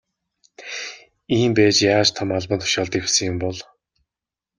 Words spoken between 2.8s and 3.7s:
дэвшсэн юм бол.